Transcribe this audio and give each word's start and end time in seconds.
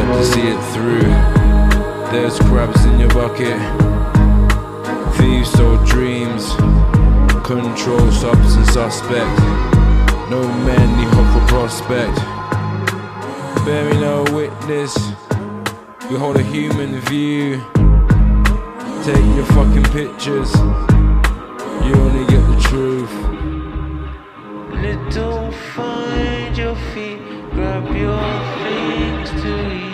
to 0.00 0.24
see 0.24 0.40
it 0.40 0.60
through. 0.72 1.02
There's 2.12 2.38
crabs 2.40 2.84
in 2.84 2.98
your 2.98 3.10
bucket, 3.10 3.58
thieves 5.16 5.50
stole 5.50 5.82
dreams, 5.84 6.54
control 7.44 8.10
substance 8.10 8.70
suspect. 8.72 9.40
No 10.30 10.42
manly 10.64 11.04
hope 11.14 11.30
for 11.34 11.46
prospect, 11.48 12.16
bearing 13.66 14.00
no 14.00 14.24
witness. 14.34 14.96
We 16.10 16.16
hold 16.16 16.36
a 16.36 16.42
human 16.42 17.00
view. 17.00 17.62
Take 19.04 19.24
your 19.36 19.46
fucking 19.46 19.84
pictures. 19.92 20.54
You 21.84 21.94
only 21.94 22.24
get 22.30 22.42
the 22.46 22.58
truth. 22.68 23.12
Little 24.80 25.50
find 25.74 26.56
your 26.56 26.76
feet, 26.94 27.31
grab 27.54 27.84
your 27.94 28.40
things 28.64 29.30
to 29.42 29.72
eat. 29.72 29.91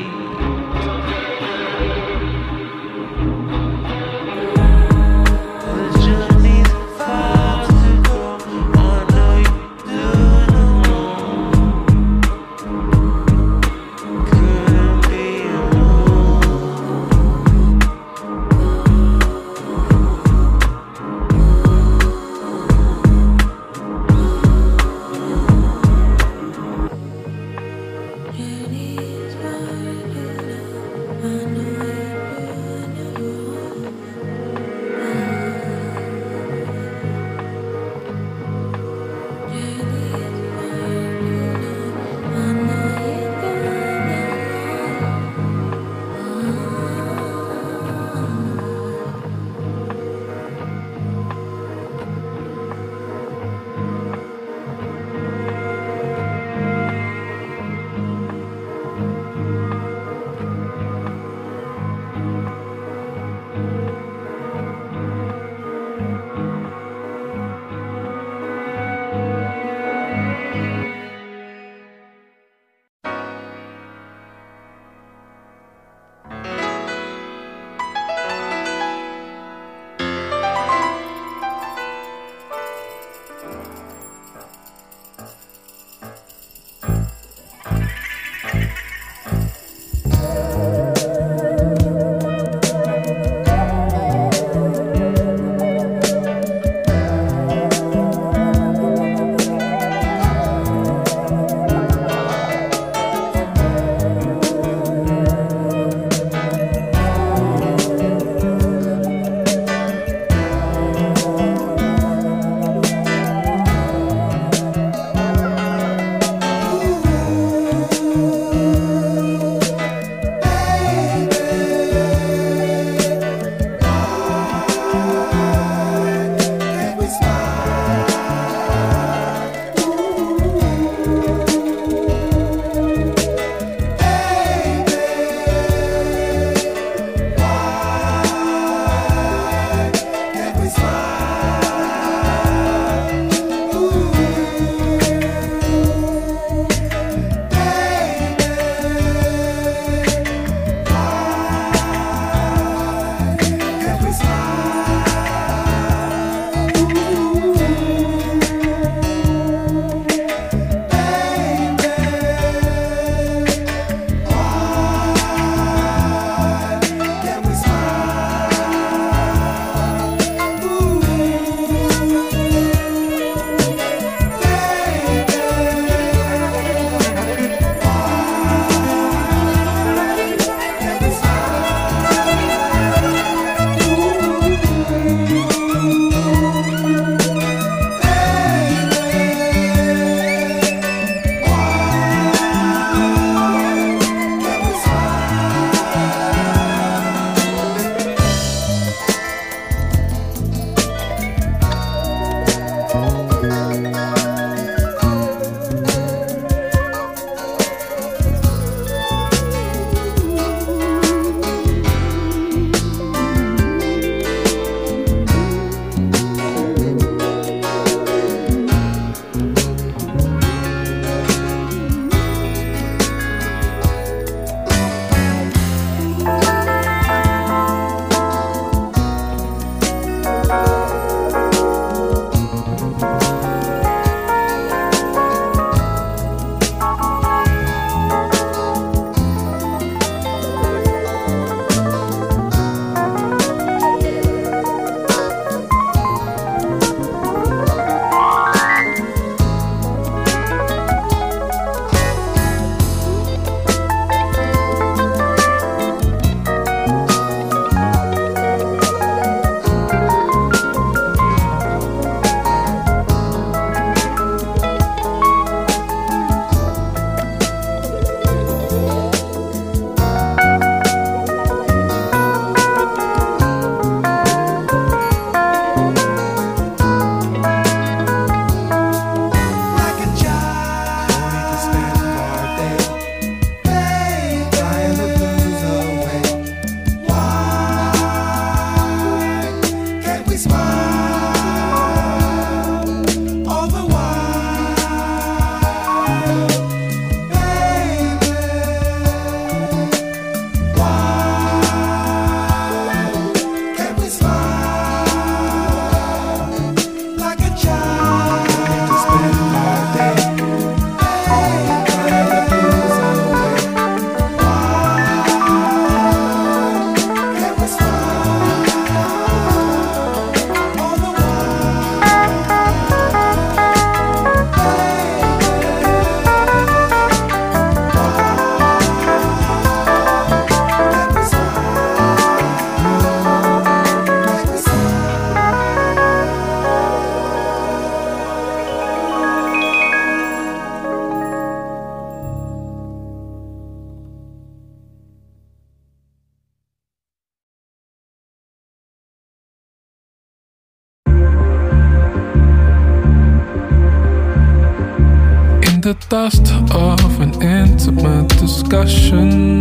Dust 356.09 356.51
of 356.73 357.21
an 357.21 357.35
intimate 357.43 358.29
discussion. 358.39 359.61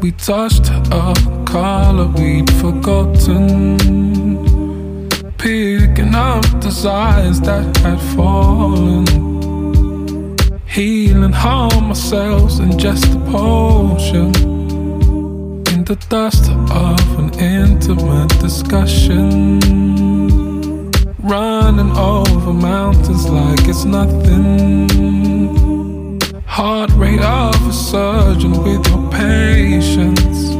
We 0.00 0.10
touched 0.12 0.68
a 0.70 1.14
color 1.46 2.06
we'd 2.06 2.50
forgotten. 2.54 3.78
Picking 5.38 6.14
up 6.14 6.44
desires 6.60 7.40
that 7.42 7.76
had 7.78 8.00
fallen. 8.16 9.06
Healing 10.66 11.32
harm 11.32 11.90
ourselves 11.90 12.58
in 12.58 12.76
just 12.76 13.04
a 13.14 13.18
potion. 13.30 14.34
In 15.72 15.84
the 15.84 15.96
dust 16.08 16.50
of 16.50 17.18
an 17.18 17.38
intimate 17.38 18.36
discussion. 18.40 19.60
Running 21.28 21.94
over 21.94 22.54
mountains 22.54 23.28
like 23.28 23.68
it's 23.68 23.84
nothing. 23.84 24.88
Heart 26.46 26.90
rate 26.92 27.20
of 27.20 27.68
a 27.68 27.72
surgeon 27.72 28.52
with 28.62 28.88
your 28.88 29.10
patience. 29.10 30.57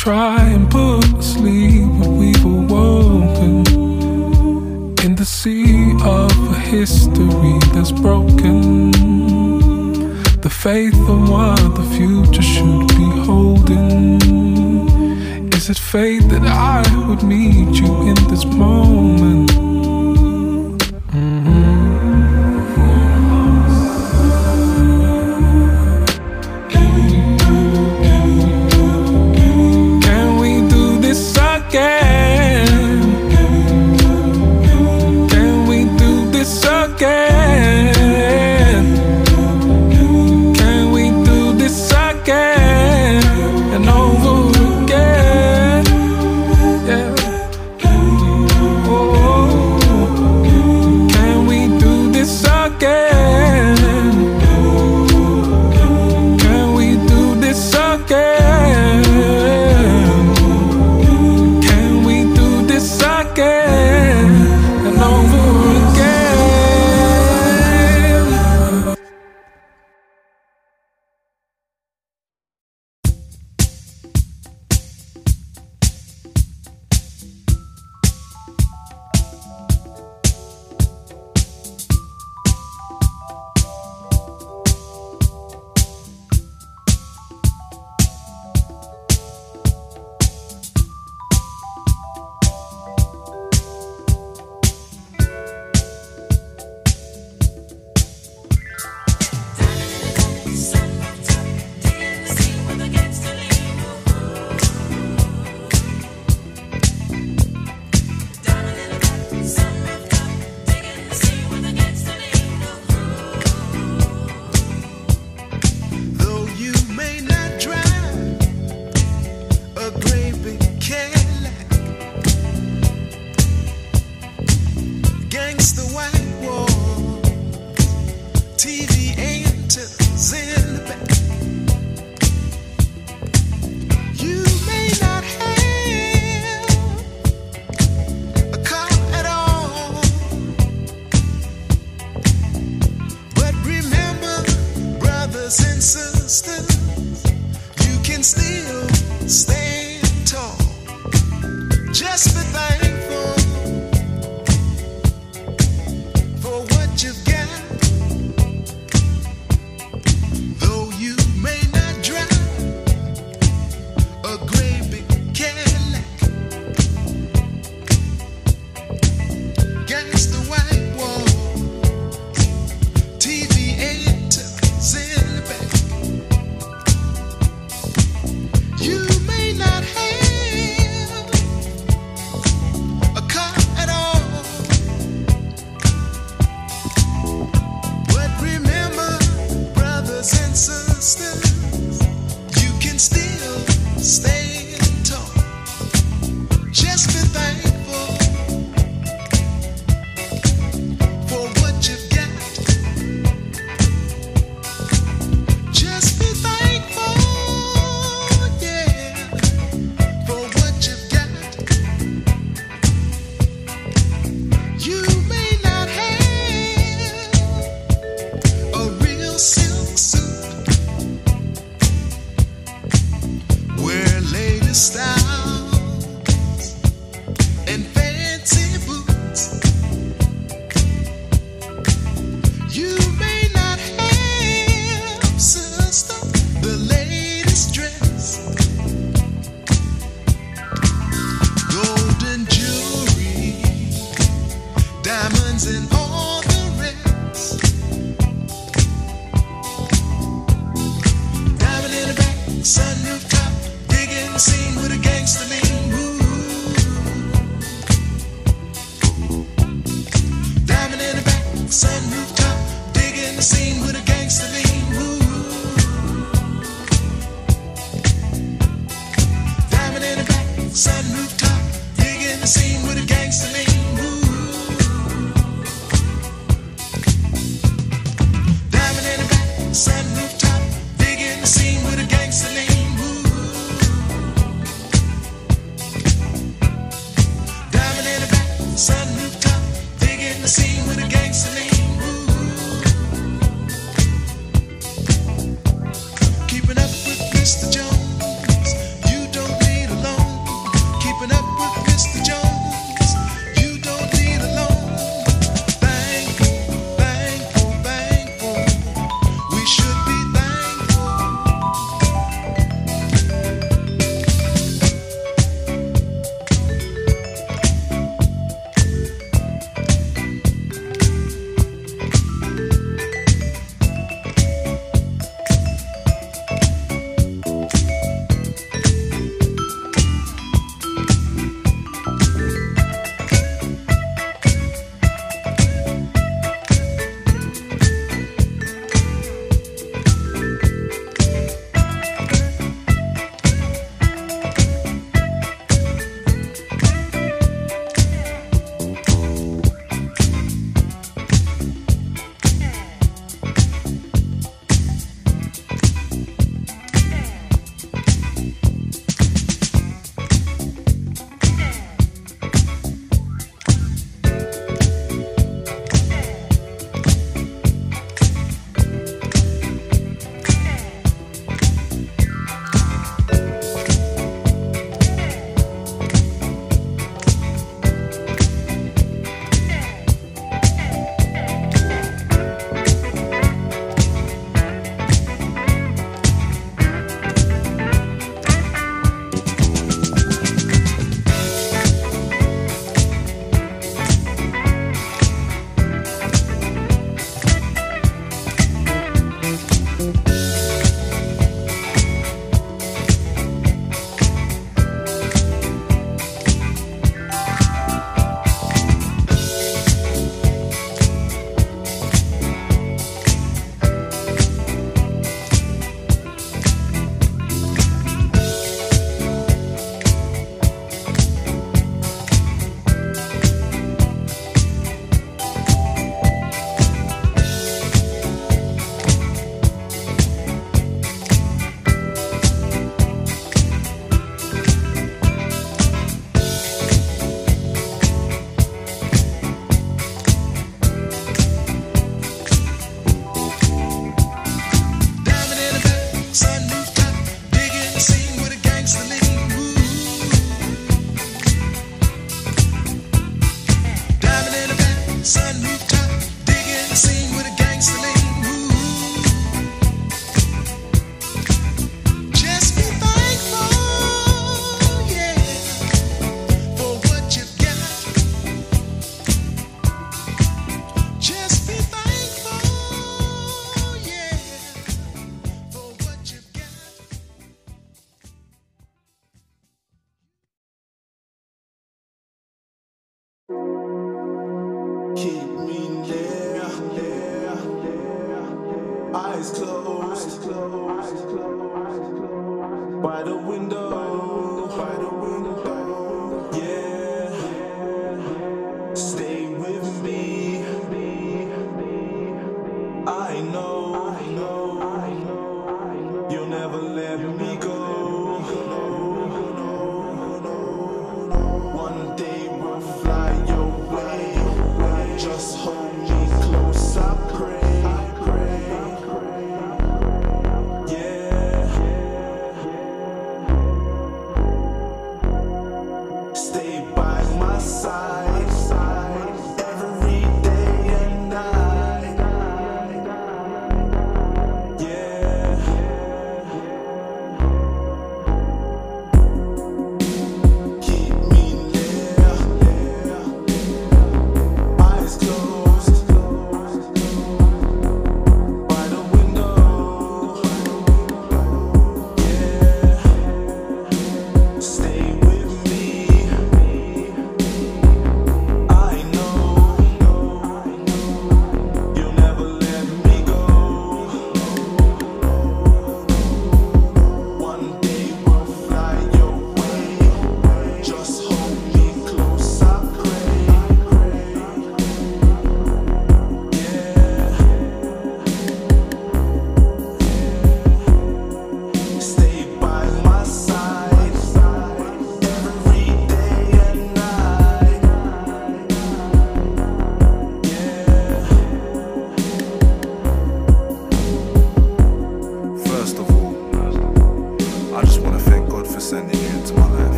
Try 0.00 0.42
and 0.44 0.70
put 0.70 1.04
asleep 1.18 1.86
what 1.98 2.08
we've 2.08 2.42
awoken 2.42 3.66
in 5.04 5.14
the 5.14 5.26
sea 5.26 5.92
of 6.02 6.32
a 6.50 6.58
history 6.58 7.58
that's 7.74 7.92
broken. 7.92 8.92
The 10.40 10.48
faith 10.48 10.98
of 11.06 11.28
what 11.28 11.74
the 11.74 11.86
future 11.98 12.40
should 12.40 12.88
be 12.96 13.10
holding. 13.28 14.22
Is 15.52 15.68
it 15.68 15.78
fate 15.78 16.26
that 16.30 16.44
I 16.46 16.80
would 17.06 17.22
meet 17.22 17.78
you 17.78 17.89